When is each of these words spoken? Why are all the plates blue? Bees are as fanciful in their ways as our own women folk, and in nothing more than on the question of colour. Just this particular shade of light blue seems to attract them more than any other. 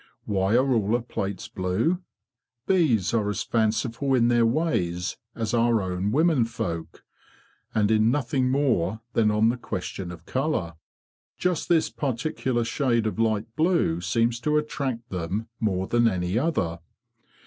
Why 0.25 0.55
are 0.55 0.73
all 0.73 0.91
the 0.93 0.99
plates 1.03 1.47
blue? 1.47 2.01
Bees 2.65 3.13
are 3.13 3.29
as 3.29 3.43
fanciful 3.43 4.15
in 4.17 4.29
their 4.29 4.47
ways 4.47 5.15
as 5.35 5.53
our 5.53 5.79
own 5.79 6.11
women 6.11 6.43
folk, 6.43 7.03
and 7.75 7.91
in 7.91 8.09
nothing 8.09 8.49
more 8.49 9.01
than 9.13 9.29
on 9.29 9.49
the 9.49 9.57
question 9.57 10.11
of 10.11 10.25
colour. 10.25 10.73
Just 11.37 11.69
this 11.69 11.91
particular 11.91 12.63
shade 12.63 13.05
of 13.05 13.19
light 13.19 13.55
blue 13.55 14.01
seems 14.01 14.39
to 14.39 14.57
attract 14.57 15.07
them 15.09 15.47
more 15.59 15.85
than 15.85 16.07
any 16.07 16.35
other. 16.35 16.79